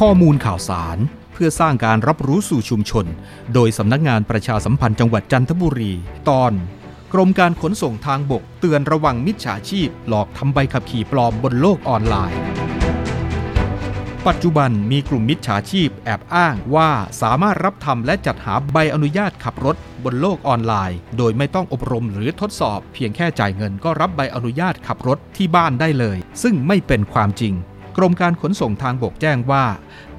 [0.00, 0.98] ข้อมูลข่าวสาร
[1.32, 3.06] เพื่อสร้างการรับรู้สู่ชุมชน
[3.54, 5.92] โดยสำนักงานประชาสัมพันธ์จังหวัดจันทบุรี
[6.28, 6.52] ตอน
[7.12, 12.38] กรมการขนส่งทางบกเตือนระวังมิจฉาชีพ หลอกทำใบขับขี่ปลอมบนโลกออนไลน์
[14.26, 16.90] ปัจจุบันมีกลุ่มมิจฉาชีพแอบอ้างว่า
[17.22, 27.54] สามารถรับทำและจัดหาใบอนุญาตขับรถบนโลกออนไลน์ โดยไม่ต้องอบรมหรือทดสอบ เพียงแค่จ่ายเงินก็รับใบอนุญาตขับรถที่บ้านได้เลย ซึ่งไม่เป็นความจริง
[27.96, 29.64] กรมการขนส่งทางบกแจ้งว่า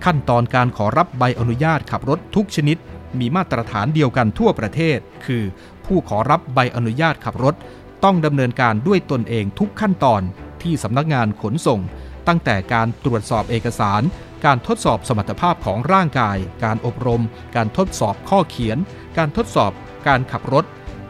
[0.06, 2.78] ขั้นตอนการขอรับใบอนุญาตขับรถทุกชนิด
[3.20, 5.44] มีมาตรฐานเดียวกันทั่วประเทศ คือ
[5.86, 7.56] ผู้ขอรับใบอนุญาตขับรถ
[8.04, 10.22] ต้องดำเนินการด้วยตนเองทุกขั้นตอน
[10.64, 11.80] ที่สำนักงานขนส่ง
[12.28, 14.02] ตั้งแต่การตรวจสอบเอกสาร
[14.46, 17.23] การทดสอบสมรรถภาพของร่างกาย การอบรม
[17.56, 18.78] การทดสอบข้อเขียน
[19.18, 19.72] การทดสอบ
[20.08, 20.66] การขับรถ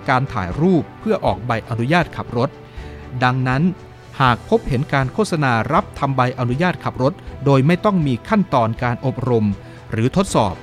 [0.10, 2.50] การถ่ายรูปเพื่อออกใบอนุญาตขับรถ
[3.24, 3.64] ดังนั้น
[4.22, 7.14] หากพบเห็นการโฆษณารับทำใบอนุญาตขับรถ
[7.46, 9.46] โดยไม่ต้องมีขั้นตอนการอบรม
[9.92, 10.56] หรือทดสอบ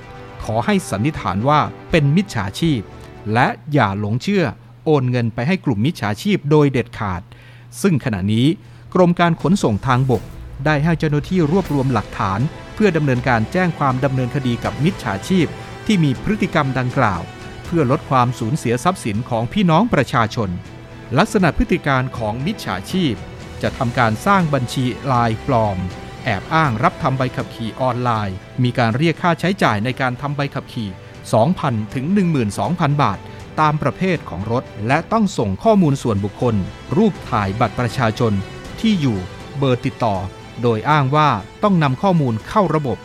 [0.43, 1.59] ขอให้สันนิษฐานว่า
[1.91, 2.81] เป็นมิจฉาชีพ
[3.33, 4.45] และอย่าหลงเชื่อ
[4.85, 7.21] โอนเงินไปให้กลุ่มมิจฉาชีพโดยเด็ดขาด
[7.81, 8.47] ซึ่งขณะนี้
[8.93, 10.23] กรมการขนส่งทางบก
[10.65, 12.39] ได้ให้เจ้าหน้าที่รวบรวมหลักฐาน
[12.73, 15.47] เพื่อดำเนินการแจ้งความดำเนินคดีกับมิจฉาชีพ
[15.85, 17.21] ที่มีพฤติกรรมดังกล่าว
[17.65, 20.49] เพื่อลดความสูญเสียทรัพย์สินของพี่น้องประชาชน
[21.17, 23.13] ลักษณะพฤติการของมิจฉาชีพ
[23.63, 25.77] จะทำการสร้างบัญชีลายปลอม
[26.23, 30.89] แอบอ้างรับทำใบขับขี่ออนไลน์ มีการเรียกค่าใช้จ่ายในการทำใบขับขี่
[31.41, 32.05] 2,000 ถึง
[32.53, 33.19] 12,000 บาท
[33.59, 36.55] ตามประเภทของรถ และต้องส่งข้อมูลส่วนบุคคล
[36.97, 38.33] รูปถ่ายบัตรประชาชน
[38.79, 39.17] ที่อยู่
[39.57, 40.15] เบอร์ติดต่อ
[40.61, 41.29] โดยอ้างว่า
[41.63, 42.97] ต้องนำข้อมูลเข้าระบบ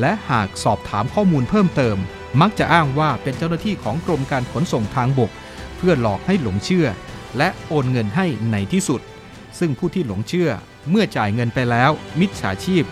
[0.00, 1.96] และหากสอบถามข้อมูลเพิ่มเติม
[2.40, 5.30] มักจะอ้างว่าเป็นเจ้าหน้าที่ของกรมการขนส่งทางบก
[5.76, 6.86] เพื่อหลอกให้หลงเชื่อ
[7.38, 9.00] และโอนเงินให้ในที่สุด
[9.58, 10.50] ซึ่งผู้ที่หลงเชื่อ
[10.90, 11.90] เมื่อจ่ายเงินไปแล้ว
[12.20, 12.84] มิจฉาชีพ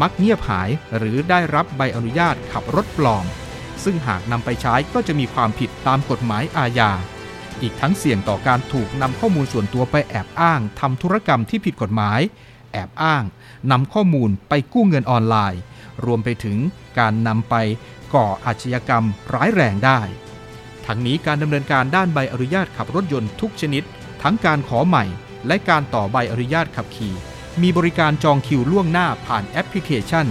[0.00, 3.26] มักเงียบหายหรือได้รับใบอนุญาตขับรถปลอม
[3.84, 6.90] ซึ่งหากนำไปใช้ก็จะมีความผิดตามกฎหมายอาญา
[7.62, 12.20] อีกทั้งเสี่ยงต่อการถูกนำข้อมูลส่วนตัวไปแอบอ้างทำธุรกรรมที่ผิดกฎหมาย
[12.72, 13.24] แอบอ้าง
[13.70, 15.60] นำข้อมูลไปกู้เงินออนไลน์
[16.04, 16.58] รวมไปถึง
[16.98, 17.54] การนำไป
[18.14, 19.04] ก่ออาชญากรรม
[19.34, 20.00] ร้ายแรงได้
[20.86, 23.82] ทั้งนี้การดำเนินการด้านใบอนุญาตขับรถยนต์ทุกชนิด
[24.22, 25.04] ทั้งการขอใหม่
[25.46, 27.14] และการต่อใบอนุญาตขับขี่
[27.62, 30.26] มีบริการจองคิวล่วงหน้าผ่านแอปพลิเคชัน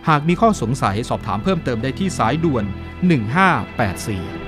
[0.09, 2.65] หากมีข้อสงสัยสอบถามเพิ่มเติมได้ที่สายด่วน
[3.39, 4.44] 1584